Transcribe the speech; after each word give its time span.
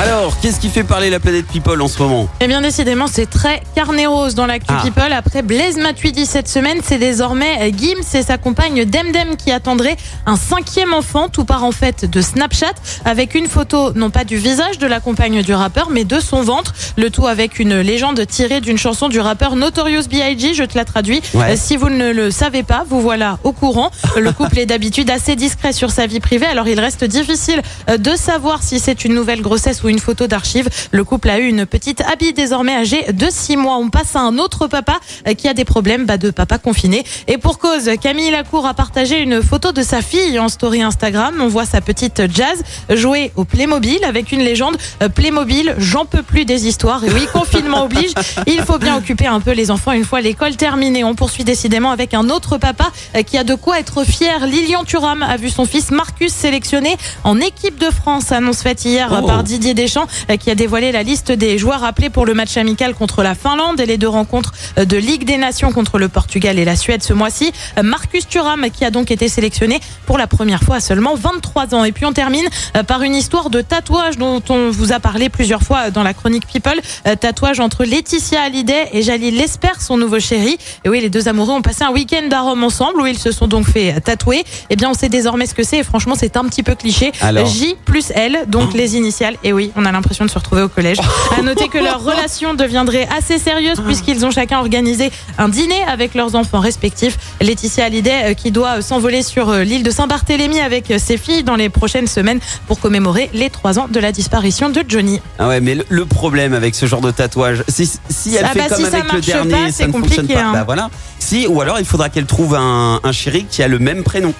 Alors, 0.00 0.38
qu'est-ce 0.40 0.58
qui 0.60 0.68
fait 0.68 0.82
parler 0.82 1.08
la 1.08 1.20
planète 1.20 1.46
People 1.46 1.80
en 1.80 1.86
ce 1.88 2.02
moment? 2.02 2.28
Eh 2.40 2.48
bien, 2.48 2.60
décidément, 2.60 3.06
c'est 3.06 3.30
très 3.30 3.62
carnet 3.76 4.06
rose 4.06 4.34
dans 4.34 4.44
l'actu 4.44 4.66
Ah. 4.76 4.82
People. 4.82 5.12
Après 5.12 5.42
Blaise 5.42 5.76
Matuidi 5.76 6.26
cette 6.26 6.48
semaine, 6.48 6.78
c'est 6.82 6.98
désormais 6.98 7.58
euh, 7.62 7.70
Gims 7.74 8.02
et 8.18 8.22
sa 8.22 8.36
compagne 8.36 8.84
Demdem 8.84 9.36
qui 9.36 9.52
attendraient 9.52 9.96
un 10.26 10.36
cinquième 10.36 10.92
enfant. 10.92 11.28
Tout 11.28 11.44
part 11.44 11.62
en 11.64 11.70
fait 11.70 12.04
de 12.10 12.20
Snapchat 12.20 12.72
avec 13.04 13.34
une 13.34 13.46
photo, 13.46 13.92
non 13.94 14.10
pas 14.10 14.24
du 14.24 14.36
visage 14.36 14.78
de 14.78 14.86
la 14.86 14.98
compagne 15.00 15.42
du 15.42 15.54
rappeur, 15.54 15.88
mais 15.90 16.04
de 16.04 16.18
son 16.18 16.42
ventre. 16.42 16.74
Le 16.98 17.08
tout 17.08 17.26
avec 17.28 17.58
une 17.60 17.78
légende 17.80 18.26
tirée 18.26 18.60
d'une 18.60 18.78
chanson 18.78 19.08
du 19.08 19.20
rappeur 19.20 19.54
Notorious 19.54 20.08
B.I.G. 20.10 20.54
Je 20.54 20.64
te 20.64 20.76
la 20.76 20.84
traduis. 20.84 21.22
Ouais. 21.34 21.52
Euh, 21.52 21.56
Si 21.56 21.76
vous 21.76 21.88
ne 21.88 22.12
le 22.12 22.30
savez 22.32 22.64
pas, 22.64 22.84
vous 22.88 23.00
voilà 23.00 23.38
au 23.44 23.52
courant. 23.52 23.90
Le 24.16 24.32
couple 24.32 24.58
est 24.58 24.66
d'habitude 24.66 25.08
assez 25.10 25.36
discret 25.36 25.72
sur 25.72 25.90
sa 25.92 26.06
vie 26.06 26.20
privée, 26.20 26.46
alors 26.46 26.66
il 26.68 26.80
reste 26.80 27.04
difficile 27.04 27.62
euh, 27.88 27.96
de 27.96 28.16
savoir 28.16 28.62
si 28.64 28.80
c'est 28.80 29.04
une 29.04 29.14
nouvelle 29.14 29.40
grossesse 29.40 29.82
ou 29.84 29.88
une 29.88 29.98
photo 29.98 30.26
d'archive. 30.26 30.68
Le 30.90 31.04
couple 31.04 31.30
a 31.30 31.38
eu 31.38 31.46
une 31.46 31.66
petite 31.66 32.00
Abby 32.00 32.32
désormais 32.32 32.74
âgée 32.74 33.04
de 33.12 33.26
6 33.30 33.56
mois. 33.56 33.76
On 33.76 33.90
passe 33.90 34.16
à 34.16 34.20
un 34.20 34.38
autre 34.38 34.66
papa 34.66 34.98
euh, 35.28 35.34
qui 35.34 35.48
a 35.48 35.54
des 35.54 35.64
problèmes 35.64 36.06
bah, 36.06 36.18
de 36.18 36.30
papa 36.30 36.58
confiné. 36.58 37.04
Et 37.28 37.38
pour 37.38 37.58
cause, 37.58 37.90
Camille 38.00 38.30
Lacour 38.30 38.66
a 38.66 38.74
partagé 38.74 39.20
une 39.20 39.42
photo 39.42 39.72
de 39.72 39.82
sa 39.82 40.02
fille 40.02 40.38
en 40.38 40.48
story 40.48 40.82
Instagram. 40.82 41.34
On 41.40 41.48
voit 41.48 41.64
sa 41.64 41.80
petite 41.80 42.22
Jazz 42.32 42.62
jouer 42.90 43.32
au 43.36 43.44
Playmobil 43.44 44.04
avec 44.04 44.32
une 44.32 44.40
légende 44.40 44.76
euh, 45.02 45.08
Playmobil, 45.08 45.74
j'en 45.78 46.04
peux 46.04 46.22
plus 46.22 46.44
des 46.44 46.66
histoires. 46.66 47.04
Et 47.04 47.10
oui, 47.10 47.26
confinement 47.32 47.84
oblige, 47.84 48.12
il 48.46 48.60
faut 48.62 48.78
bien 48.78 48.96
occuper 48.96 49.26
un 49.26 49.40
peu 49.40 49.52
les 49.52 49.70
enfants 49.70 49.92
une 49.92 50.04
fois 50.04 50.20
l'école 50.20 50.56
terminée. 50.56 51.04
On 51.04 51.14
poursuit 51.14 51.44
décidément 51.44 51.90
avec 51.90 52.14
un 52.14 52.28
autre 52.30 52.58
papa 52.58 52.90
euh, 53.16 53.22
qui 53.22 53.38
a 53.38 53.44
de 53.44 53.54
quoi 53.54 53.78
être 53.78 54.04
fier. 54.04 54.46
Lilian 54.46 54.84
Thuram 54.84 55.22
a 55.22 55.36
vu 55.36 55.50
son 55.50 55.64
fils 55.66 55.90
Marcus 55.90 56.32
sélectionné 56.32 56.96
en 57.24 57.40
équipe 57.40 57.78
de 57.78 57.90
France. 57.90 58.32
Annonce 58.32 58.62
faite 58.62 58.84
hier 58.84 59.04
Oh. 59.22 59.26
par 59.26 59.42
Didier 59.42 59.73
Deschamps 59.74 60.06
euh, 60.30 60.36
qui 60.36 60.50
a 60.50 60.54
dévoilé 60.54 60.92
la 60.92 61.02
liste 61.02 61.32
des 61.32 61.58
joueurs 61.58 61.84
appelés 61.84 62.10
pour 62.10 62.26
le 62.26 62.34
match 62.34 62.56
amical 62.56 62.94
contre 62.94 63.22
la 63.22 63.34
Finlande 63.34 63.80
et 63.80 63.86
les 63.86 63.98
deux 63.98 64.08
rencontres 64.08 64.52
euh, 64.78 64.84
de 64.84 64.96
Ligue 64.96 65.24
des 65.24 65.36
Nations 65.36 65.72
contre 65.72 65.98
le 65.98 66.08
Portugal 66.08 66.58
et 66.58 66.64
la 66.64 66.76
Suède 66.76 67.02
ce 67.02 67.12
mois-ci. 67.12 67.52
Euh, 67.78 67.82
Marcus 67.82 68.26
Thuram 68.26 68.70
qui 68.70 68.84
a 68.84 68.90
donc 68.90 69.10
été 69.10 69.28
sélectionné 69.28 69.80
pour 70.06 70.18
la 70.18 70.26
première 70.26 70.62
fois 70.62 70.76
à 70.76 70.80
seulement 70.80 71.14
23 71.14 71.74
ans. 71.74 71.84
Et 71.84 71.92
puis 71.92 72.06
on 72.06 72.12
termine 72.12 72.46
par 72.86 73.02
une 73.02 73.14
histoire 73.14 73.50
de 73.50 73.60
tatouage 73.60 74.16
dont 74.16 74.42
on 74.48 74.70
vous 74.70 74.92
a 74.92 75.00
parlé 75.00 75.28
plusieurs 75.28 75.62
fois 75.62 75.90
dans 75.90 76.02
la 76.02 76.14
chronique 76.14 76.46
People. 76.46 76.80
Tatouage 77.20 77.60
entre 77.60 77.84
Laetitia 77.84 78.42
Hallyday 78.42 78.88
et 78.92 79.02
Jalil 79.02 79.36
Lesper, 79.36 79.80
son 79.80 79.96
nouveau 79.96 80.20
chéri. 80.20 80.56
Et 80.84 80.88
oui, 80.88 81.00
les 81.00 81.10
deux 81.10 81.28
amoureux 81.28 81.52
ont 81.54 81.62
passé 81.62 81.84
un 81.84 81.90
week-end 81.90 82.28
à 82.30 82.40
Rome 82.40 82.64
ensemble 82.64 83.00
où 83.00 83.06
ils 83.06 83.18
se 83.18 83.32
sont 83.32 83.46
donc 83.46 83.66
fait 83.66 84.00
tatouer. 84.00 84.44
Eh 84.70 84.76
bien, 84.76 84.90
on 84.90 84.94
sait 84.94 85.08
désormais 85.08 85.46
ce 85.46 85.54
que 85.54 85.62
c'est 85.62 85.78
et 85.78 85.82
franchement, 85.82 86.14
c'est 86.18 86.36
un 86.36 86.44
petit 86.44 86.62
peu 86.62 86.74
cliché. 86.74 87.12
Alors 87.20 87.46
J 87.46 87.76
plus 87.84 88.10
L, 88.14 88.44
donc 88.48 88.74
les 88.74 88.96
initiales. 88.96 89.36
Et 89.42 89.52
oui, 89.52 89.63
on 89.76 89.84
a 89.84 89.92
l'impression 89.92 90.24
de 90.24 90.30
se 90.30 90.38
retrouver 90.38 90.62
au 90.62 90.68
collège. 90.68 90.98
À 91.36 91.42
noter 91.42 91.68
que 91.68 91.78
leur 91.78 92.02
relation 92.04 92.54
deviendrait 92.54 93.08
assez 93.16 93.38
sérieuse 93.38 93.80
puisqu'ils 93.84 94.24
ont 94.24 94.30
chacun 94.30 94.58
organisé 94.58 95.10
un 95.38 95.48
dîner 95.48 95.82
avec 95.84 96.14
leurs 96.14 96.34
enfants 96.34 96.60
respectifs. 96.60 97.16
Laetitia 97.40 97.84
Hallyday 97.86 98.30
euh, 98.30 98.34
qui 98.34 98.50
doit 98.50 98.78
euh, 98.78 98.80
s'envoler 98.82 99.22
sur 99.22 99.48
euh, 99.50 99.64
l'île 99.64 99.82
de 99.82 99.90
Saint-Barthélemy 99.90 100.60
avec 100.60 100.92
ses 100.98 101.16
filles 101.16 101.42
dans 101.44 101.56
les 101.56 101.68
prochaines 101.68 102.06
semaines 102.06 102.40
pour 102.66 102.80
commémorer 102.80 103.30
les 103.34 103.50
trois 103.50 103.78
ans 103.78 103.88
de 103.90 104.00
la 104.00 104.12
disparition 104.12 104.70
de 104.70 104.82
Johnny. 104.86 105.20
Ah 105.38 105.48
ouais, 105.48 105.60
mais 105.60 105.76
le, 105.88 106.04
problème 106.04 106.52
avec 106.54 106.74
ce 106.74 106.86
genre 106.86 107.00
de 107.00 107.10
tatouage, 107.10 107.64
si, 107.68 107.90
si 108.08 108.34
elle 108.36 108.44
Ah 108.44 108.48
fait 108.52 108.58
bah, 108.60 108.64
comme 108.68 108.78
si 108.78 108.84
avec 108.86 109.12
le 109.12 109.20
dernier, 109.20 109.50
pas, 109.52 109.66
ça 109.66 109.72
c'est 109.72 109.86
ne 109.86 109.92
fonctionne 109.92 110.16
compliqué, 110.26 110.34
pas. 110.34 110.48
hein. 110.48 110.52
Bah 110.52 110.64
voilà. 110.64 110.90
Si, 111.18 111.46
ou 111.46 111.60
alors 111.60 111.78
il 111.78 111.84
faudra 111.86 112.08
qu'elle 112.10 112.26
trouve 112.26 112.54
un, 112.54 113.00
un 113.02 113.12
chéri 113.12 113.46
qui 113.50 113.62
a 113.62 113.68
le 113.68 113.78
même 113.78 114.02
prénom. 114.02 114.32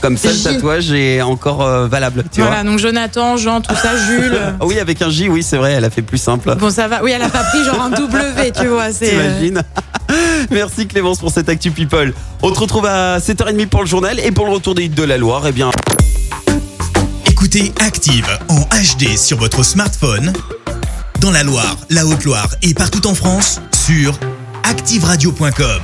Comme 0.00 0.16
ça, 0.16 0.30
le 0.30 0.38
tatouage 0.38 0.92
est 0.92 1.22
encore 1.22 1.62
euh, 1.62 1.88
valable, 1.88 2.24
tu 2.30 2.40
voilà, 2.42 2.62
donc 2.62 2.78
Jonathan, 2.78 3.36
Jean, 3.36 3.60
tout 3.60 3.74
ça, 3.74 3.96
Jules. 4.06 4.38
Ah 4.60 4.64
oui, 4.66 4.78
avec 4.78 5.00
un 5.02 5.10
J, 5.10 5.28
oui, 5.28 5.42
c'est 5.42 5.56
vrai, 5.56 5.72
elle 5.72 5.84
a 5.84 5.90
fait 5.90 6.02
plus 6.02 6.18
simple. 6.18 6.54
Bon, 6.58 6.70
ça 6.70 6.86
va. 6.88 7.02
Oui, 7.02 7.12
elle 7.14 7.22
a 7.22 7.28
pas 7.28 7.44
pris 7.44 7.64
genre 7.64 7.80
un 7.82 7.90
W, 7.90 8.52
tu 8.58 8.66
vois. 8.66 8.92
C'est. 8.92 9.14
euh, 9.14 9.38
T'imagines 9.38 9.62
Merci 10.50 10.86
Clémence 10.86 11.18
pour 11.18 11.30
cette 11.30 11.48
Actu 11.48 11.70
People. 11.70 12.12
On 12.42 12.50
te 12.52 12.58
retrouve 12.60 12.86
à 12.86 13.18
7h30 13.18 13.66
pour 13.66 13.80
le 13.80 13.86
journal 13.86 14.20
et 14.20 14.30
pour 14.30 14.46
le 14.46 14.52
retour 14.52 14.74
des 14.74 14.84
hits 14.84 14.88
de 14.90 15.02
la 15.02 15.16
Loire, 15.18 15.42
eh 15.46 15.52
bien, 15.52 15.70
Écoutez 17.28 17.72
Active 17.84 18.26
en 18.48 18.60
HD 18.60 19.16
sur 19.16 19.38
votre 19.38 19.62
smartphone, 19.64 20.32
dans 21.20 21.30
la 21.30 21.42
Loire, 21.42 21.76
la 21.90 22.06
Haute-Loire 22.06 22.48
et 22.62 22.74
partout 22.74 23.06
en 23.06 23.14
France, 23.14 23.60
sur 23.86 24.18
activeradio.com. 24.64 25.80